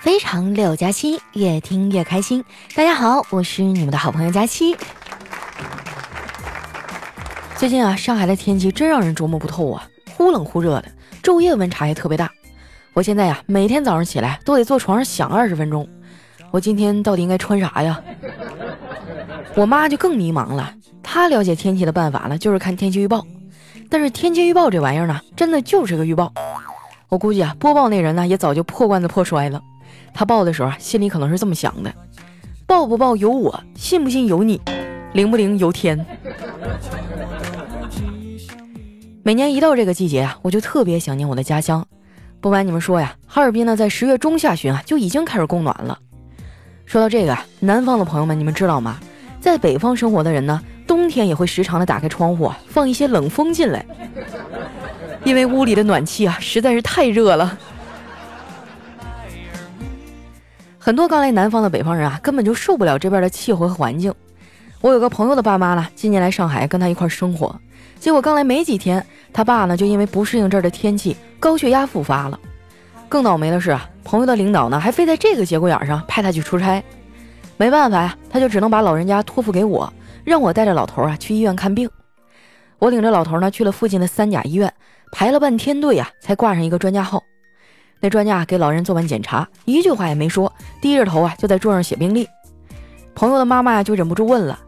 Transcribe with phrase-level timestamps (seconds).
[0.00, 2.42] 非常六加七，越听越开心。
[2.74, 4.74] 大家好，我是你们的好朋友佳期。
[7.54, 9.86] 最近啊，上海的天气真让人琢磨不透啊，
[10.16, 10.90] 忽冷忽热的，
[11.22, 12.30] 昼夜温差也特别大。
[12.94, 15.86] 我现在呀，每天早上起来都得坐床上想二十分钟，
[16.50, 18.02] 我今天到底应该穿啥呀？
[19.54, 20.72] 我妈就更迷茫了，
[21.02, 23.22] 她了解天气的办法呢，就是看天气预报。
[23.90, 26.32] 但是天气预报这玩意儿呢，真的就是个预报。
[27.10, 29.60] 我估计啊，播报那人呢，也早就破罐子破摔了。
[30.12, 31.92] 他报的时候啊，心里可能是这么想的：
[32.66, 34.60] 报不报由我，信不信由你，
[35.12, 36.04] 灵不灵由天。
[39.22, 41.86] 每年一到这个季节啊，我就特别想念我的家乡。
[42.40, 45.98] 不瞒你们说呀，哈尔滨呢，在十月中下旬啊，就已经开始供暖了。
[46.86, 48.98] 说到这个啊，南方的朋友们，你们知道吗？
[49.40, 53.84] 在北方生活的人呢，冬天也会时常的打开窗户，放一些冷风进来，
[55.24, 57.58] 因为屋里的暖气啊，实在是太热了。
[60.90, 64.12] 很多刚来南方的北方人啊，根本就受不了这边的气候和环境。
[64.80, 67.54] 我有个朋友的爸妈呢，今年来上海跟他一块生活，
[68.00, 72.36] 结果刚来没几天，他爸呢就因为不适应这儿的天气，高血压复发了。
[73.08, 76.82] 更倒霉的是啊，朋友的领导呢还非在这个节骨眼上派他去出差，
[77.56, 79.92] 没办法呀，他就只能把老人家托付给我，
[80.24, 81.88] 让我带着老头啊去医院看病。
[82.80, 84.74] 我领着老头呢去了附近的三甲医院，
[85.12, 87.22] 排了半天队呀，才挂上一个专家号。
[88.00, 92.26] 那专家给老人做完检查，一句话也没说，低着头啊就在桌上写病历。
[93.14, 94.58] 朋友的妈妈就忍不住问了：“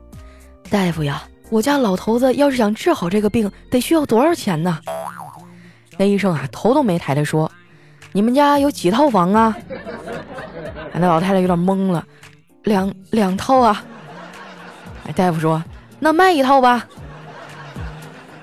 [0.68, 4.78] 大夫呀，我家老头子要是想治好这个病，得需要多少钱呢？”
[5.96, 7.50] 那医生啊头都没抬的说
[8.12, 9.56] ：“你们家有几套房啊？”
[10.92, 12.04] 那老太太有点懵了
[12.64, 13.82] ：“两两套啊。”
[15.08, 15.62] 哎，大夫说
[15.98, 16.86] ：“那卖一套吧。”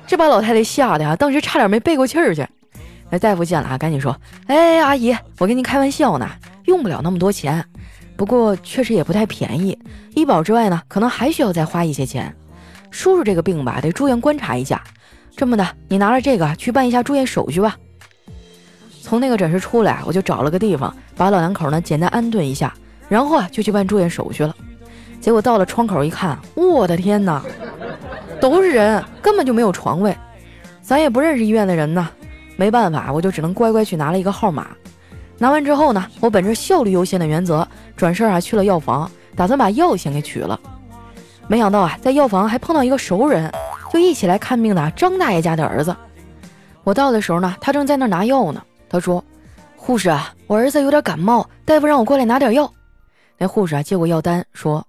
[0.07, 2.47] 这把老太太吓得啊，当时差点没背过气儿去。
[3.11, 4.15] 那大夫见了啊，赶紧说
[4.47, 6.29] ：“哎，阿姨，我跟您开玩笑呢，
[6.65, 7.65] 用不了那么多钱，
[8.15, 9.77] 不过确实也不太便宜。
[10.15, 12.35] 医保之外呢，可能还需要再花一些钱。
[12.91, 14.83] 叔叔这个病吧，得住院观察一下。
[15.35, 17.75] 这么的，你拿着这个去办一下住院手续吧。”
[19.01, 22.71] 从那个诊室出来，我就找了个地方，把老两口呢简单安顿一下，
[23.07, 24.55] 然后啊就去办住院手续了。
[25.19, 27.43] 结果到了窗口一看，我的天哪，
[28.39, 30.15] 都是人，根本就没有床位，
[30.81, 32.07] 咱也不认识医院的人呢。
[32.59, 34.67] 没办法，我就只能乖乖去拿了一个号码。
[35.37, 37.65] 拿完之后呢，我本着效率优先的原则，
[37.95, 40.59] 转身啊去了药房，打算把药先给取了。
[41.47, 43.49] 没想到啊，在药房还碰到一个熟人，
[43.93, 45.95] 就一起来看病的张大爷家的儿子。
[46.83, 48.61] 我到的时候呢，他正在那拿药呢。
[48.89, 49.23] 他说
[49.77, 52.69] ：“护士啊，我儿子有点感冒，大夫让我过来拿点药。”
[53.39, 54.85] 那护士啊接过药单说：“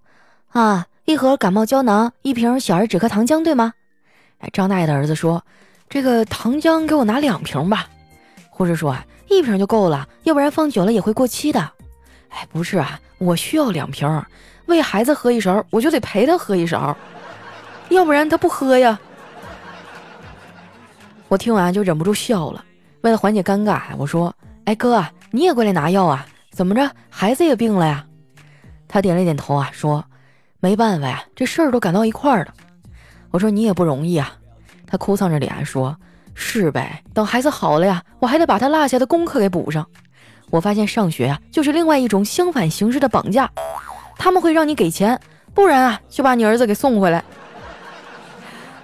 [0.50, 3.72] 啊，一盒感冒胶囊，一瓶小儿止咳糖浆，对吗？”
[4.41, 5.41] 哎，张大爷的儿子说。
[5.91, 7.89] 这个糖浆给我拿两瓶吧，
[8.49, 11.61] 护士说啊，一瓶就够了，要不然放久了也会过期的。
[12.28, 14.09] 哎，不是啊，我需要两瓶，
[14.67, 16.97] 喂孩子喝一勺，我就得陪他喝一勺，
[17.89, 19.00] 要不然他不喝呀。
[21.27, 22.65] 我听完就忍不住笑了，
[23.00, 24.33] 为了缓解尴尬，我说，
[24.67, 26.25] 哎哥，你也过来拿药啊？
[26.53, 28.06] 怎么着，孩子也病了呀？
[28.87, 30.05] 他点了点头啊，说，
[30.61, 32.55] 没办法呀，这事儿都赶到一块儿了。
[33.33, 34.37] 我说你也不容易啊。
[34.91, 35.97] 他哭丧着脸说
[36.34, 39.87] ：“是呗，等孩子好了呀，我还得把他落下的功课给补上。
[40.51, 43.49] 我发现上学啊，就是另外一种相反形式的绑架。
[44.19, 45.19] 他们会让你给钱，
[45.55, 47.23] 不然啊，就把你儿子给送回来。”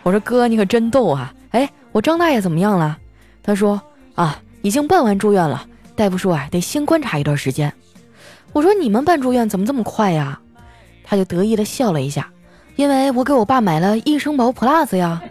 [0.04, 1.34] 我说：“哥，你可真逗啊！
[1.50, 2.96] 哎，我张大爷怎么样了？”
[3.42, 3.80] 他说
[4.14, 5.66] ：“啊，已经办完住院了。
[5.96, 7.72] 大夫说啊，得先观察一段时间。”
[8.54, 10.40] 我说：“你们办住院怎么这么快呀？”
[11.02, 12.30] 他就得意的笑了一下。
[12.76, 15.22] 因为我给我爸买了医生保 Plus 呀，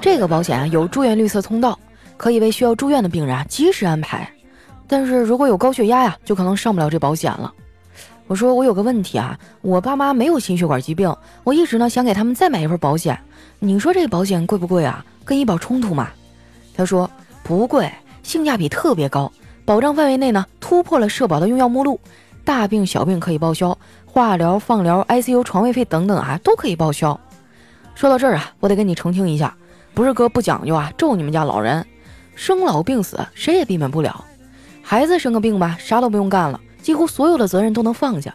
[0.00, 1.76] 这个保险啊有住院绿色通道，
[2.16, 4.28] 可以为需要住院的病人及时安排。
[4.86, 7.52] 但是如果有高血压呀，就可能上不了这保险了。
[8.28, 11.12] 我说我有个问题啊，我爸妈没有心血管疾病，
[11.42, 13.18] 我一直呢想给他们再买一份保险。
[13.58, 15.04] 你说这个保险贵不贵啊？
[15.24, 16.10] 跟医保冲突吗？
[16.74, 17.10] 他说
[17.42, 17.90] 不贵，
[18.22, 19.30] 性价比特别高，
[19.64, 21.98] 保障范围内呢突破了社保的用药目录，
[22.44, 23.76] 大病小病可以报销。
[24.04, 27.18] 化疗、放疗、ICU 床位费等等啊，都可以报销。
[27.94, 29.56] 说到这儿啊，我得跟你澄清一下，
[29.94, 31.86] 不是哥不讲究啊，咒你们家老人，
[32.34, 34.22] 生老病死谁也避免不了。
[34.82, 38.34] 孩子生个病吧，啥都不用干了，几乎所有的责任都能放下。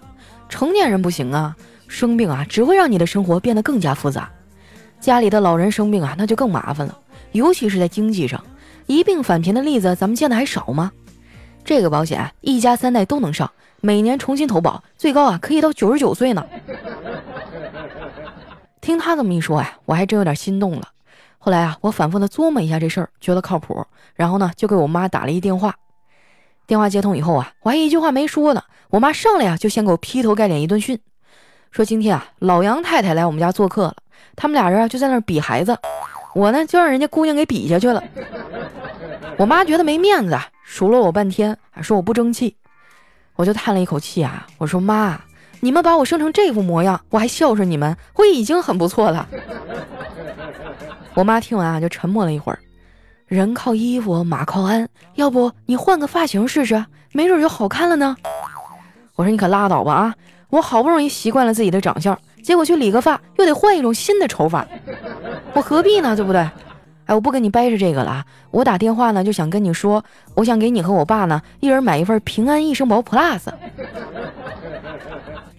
[0.50, 1.56] 成年人不行啊，
[1.88, 4.28] 生病啊，只会让你的生活变得更加复杂。
[5.00, 6.98] 家里的老人生病啊，那就更麻烦了，
[7.34, 8.44] 尤其是在经济上，
[8.88, 10.92] 一病返贫的例子咱们见的还少吗？
[11.64, 13.52] 这个保险一家三代都能上。
[13.82, 16.46] 每年重新投保，最高啊可以到九十九岁呢。
[18.82, 20.90] 听他这么一说呀，我还真有点心动了。
[21.38, 23.86] 后来啊，我反复的琢磨一下这事儿，觉得靠谱，
[24.16, 25.76] 然后呢就给我妈打了一电话。
[26.66, 31.00] 电话接通以后啊，我还一句话没说呢，我妈上来呀就先给我劈头盖脸一顿训，
[31.72, 33.96] 说今天啊老杨太太来我们家做客了，
[34.36, 35.78] 他们俩人啊就在那儿比孩子，
[36.34, 38.04] 我呢就让人家姑娘给比下去了。
[39.38, 42.56] 我妈觉得没面子，数落我半天，还说我不争气，
[43.38, 45.18] 我就叹了一口气啊，我说妈，
[45.62, 49.26] 你们把我生成这副模样，我还孝顺你们，我已经很不错了。
[51.14, 52.60] 我妈听完啊就沉默了一会儿。
[53.28, 54.88] 人靠衣服，马靠鞍。
[55.16, 58.18] 要不你换个发型试试，没准就好看了呢。
[59.16, 60.16] 我说你可拉倒吧啊！
[60.50, 64.66] 我好不容易习惯了自己的长相，结果去理个发又得换一种新的丑法，
[65.54, 66.16] 我何必呢？
[66.16, 66.48] 对不对？
[67.08, 68.26] 哎，我不跟你掰扯这个了啊。
[68.52, 70.04] 我打电话呢就想跟你说，
[70.36, 73.48] 我想给你和我爸呢一人买一份平安益生宝 Plus。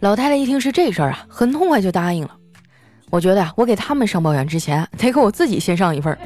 [0.01, 2.31] 老太太一听是这事儿啊，很痛快就答应了。
[3.11, 6.17] 我觉得呀，我给他们上保险之前，得给我自己先上一份。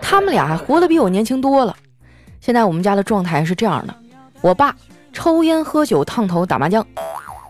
[0.00, 1.74] 他们俩活得比我年轻多了。
[2.40, 3.94] 现在我们家的状态是这样的：
[4.40, 4.76] 我爸
[5.12, 6.86] 抽烟喝酒烫头打麻将，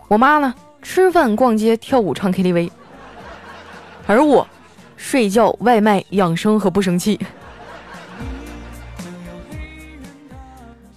[0.07, 2.71] 我妈呢吃饭逛街跳舞唱 KTV，
[4.07, 4.47] 而我
[4.97, 7.17] 睡觉外卖养生和不生气。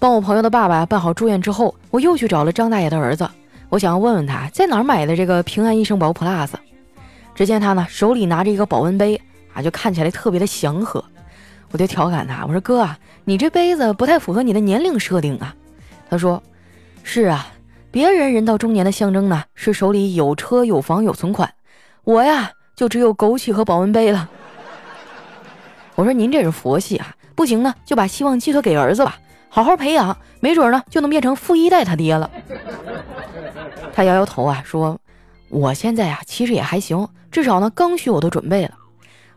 [0.01, 3.29] 帮我朋友的爸爸办好住院之后，我又去找了张大爷的儿子，
[3.69, 6.51] 我想要问问他在哪儿买的这个平安一生宝 Plus。
[7.35, 9.21] 只见他呢手里拿着一个保温杯
[9.55, 11.05] 啊，就看起来特别的祥和。
[11.71, 15.55] 我就调侃他，我说哥啊，你这杯子不太符合你的年龄设定啊。
[16.09, 16.43] 他说
[17.05, 17.47] ：“是啊，
[17.91, 21.53] 别人人到中年的象征呢，是手里有车有房有存款，
[22.03, 22.51] 我呀
[22.81, 24.27] 就只有枸杞和保温杯了。”
[25.97, 29.19] 我说：“您这是佛系啊，不行呢，就把希望寄托给儿子吧，
[29.51, 32.31] 好好培养，没准呢就能变成富一代他爹了。”
[33.93, 34.99] 他摇摇头啊，说
[35.51, 38.71] ：“我现在呀其实也还行，至少呢刚需我都准备了。”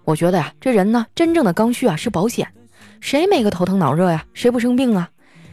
[0.06, 2.48] 我觉得呀，这人呢，真正的刚需啊是保险。
[3.02, 4.24] 谁没个头疼脑热呀？
[4.34, 5.10] 谁不生病啊？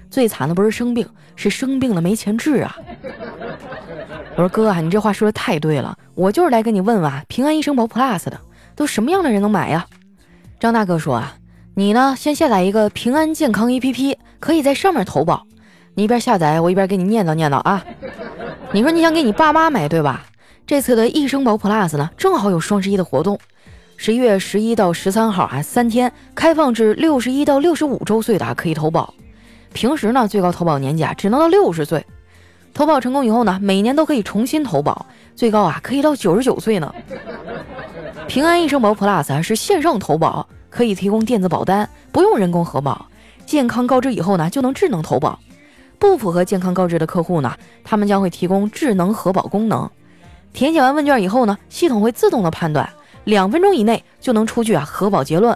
[0.08, 2.76] 最惨的不是生病，是生病了没钱治啊。
[4.36, 5.96] 我说哥啊，你这话说的太对了。
[6.14, 8.40] 我就是来跟你问问平安医生保 Plus 的，
[8.74, 9.86] 都什么样的人能买呀？
[10.58, 11.34] 张大哥说啊，
[11.74, 15.46] 你呢先下载一个平安健康 APP，可以在上面投保。
[15.94, 17.84] 你一边下载，我一边给你念叨念叨啊。
[18.72, 20.24] 你说你想给你爸妈买对吧？
[20.66, 23.38] 这次的益生保 Plus 呢，正好有双十一的活动。
[23.96, 29.12] 十一月十一到十三号啊，三天开放至六十一到六十五周岁的啊可以投保。
[29.72, 32.06] 平时呢，最高投保年纪啊只能到六十岁。
[32.80, 35.04] 投保成功以后呢，每年都可以重新投保，
[35.36, 36.90] 最高啊可以到九十九岁呢。
[38.26, 43.04] 平安一生保 Plus 啊是线上投保，可以提供电子保单，不用人工核保。
[43.44, 45.38] 健康告知以后呢，就能智能投保。
[45.98, 47.54] 不符合健康告知的客户呢，
[47.84, 49.86] 他们将会提供智能核保功能。
[50.54, 52.88] 填写完问卷以后呢，系统会自动的判断。
[53.24, 55.54] 两分钟以内就能出具啊核保结论。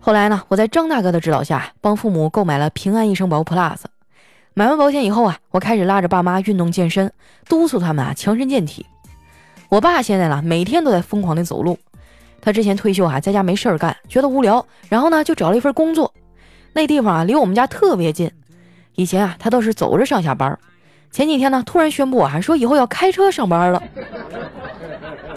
[0.00, 3.78] 后来呢，我在张大哥的指导下，帮父母购买了平安一生宝 Plus。
[4.58, 7.12] 买完保险以后啊，我开始拉着爸妈运动健身，
[7.46, 8.86] 督促他们啊强身健体。
[9.68, 11.78] 我爸现在呢，每天都在疯狂的走路。
[12.40, 16.10] 他之前退休啊，在家没事儿干，觉得无聊，然后呢就找了一份工作。
[16.72, 18.30] 那地方啊离我们家特别近。
[18.94, 20.58] 以前啊他都是走着上下班，
[21.10, 23.82] 前几天呢突然宣布啊说以后要开车上班了。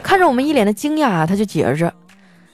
[0.02, 1.94] 看着我们一脸的惊讶，他就解释着：“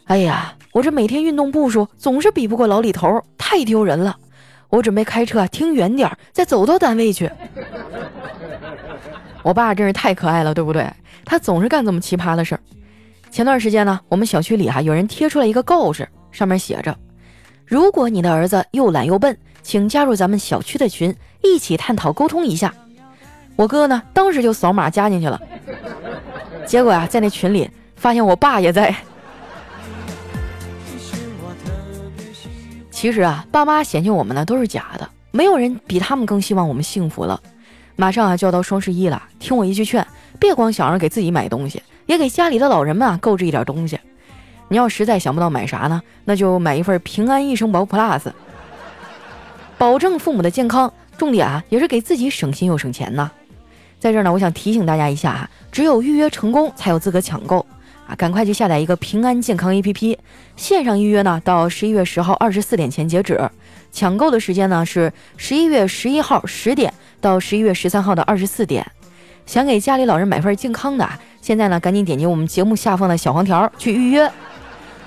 [0.06, 4.18] 哎呀，我这每天运动步数总是比不过老李头，太丢人了。
[4.76, 7.32] 我准备开车听远点，再走到单位去。
[9.42, 10.86] ”我爸真是太可爱了，对不对？
[11.24, 12.60] 他总是干这么奇葩的事儿。
[13.32, 16.94] 前段时间呢，我们小区里哈有人贴出来一个告示，上面写着
[17.66, 22.74] ：“如果你的儿子又懒又笨，请加入咱们小区的群，一起探讨沟通一下。”
[23.56, 25.40] 我哥呢，当时就扫码加进去了。
[26.66, 28.94] 结果啊，在那群里发现我爸也在。
[32.96, 37.38] 其实啊，爸妈嫌弃我们呢都是假的，没有人比他们更希望我们幸福了。
[37.98, 40.08] 马上啊就要到双十一了，听我一句劝，
[40.40, 44.00] 别光想着给自己买东西，也给家里的老人们啊购置一点东西。
[44.70, 48.32] 你要实在想不到买啥呢，那就买一份平安一生宝 Plus，
[49.78, 53.30] 保证父母的健康，重点啊也是给自己省心又省钱呢。
[54.00, 57.66] 在这儿呢，我想提醒大家一下啊，只有预约成功才有资格抢购
[58.08, 58.16] 啊！
[58.16, 60.18] 赶快去下载一个平安健康 APP，
[60.56, 63.40] 线上预约呢，到十一月十号二十四点前截止。
[63.92, 68.86] 抢购的时间呢是十一月十一号十点到十一月十三号的二十四点。
[69.46, 71.08] 想给家里老人买份健康的，
[71.42, 74.32] 现在呢赶紧点击我们节目下方的小黄条去预约，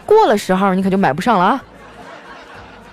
[0.06, 1.64] 过了十号你可就买不上了啊！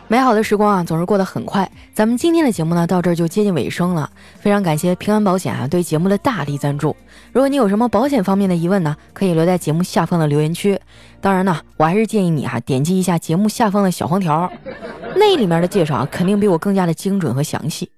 [0.08, 1.70] 美好的时光啊，总是过得很快。
[1.92, 4.08] 咱们今天的节目呢，到这儿就接近尾声了。
[4.40, 6.96] 非常感谢平安保险啊对节目的大力赞助。
[7.32, 10.80] 如果你有什么保险方面的疑问呢，可以留在节目下方的留言区。
[11.20, 14.52] 当然呢，我还是建议你哈，点击一下节目下方的小黄条，
[15.16, 17.90] 那里面的介绍啊，肯定比我更加的精准和详细。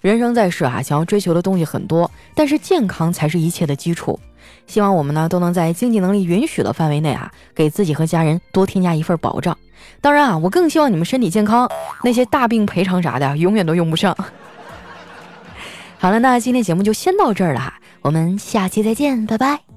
[0.00, 4.18] 人生在世啊，想要追求的东西很多，但是健康才是一切的基础。
[4.66, 9.56] 希望我们呢都能在经济能力允许的范围内啊，给自己和家人多添加一份保障。
[10.00, 11.68] 当然啊，我更希望你们身体健康，
[12.02, 14.16] 那些大病赔偿啥的永远都用不上。
[15.98, 19.73] 好了，那今天节目就先到这儿了哈，我们下期再见，拜拜。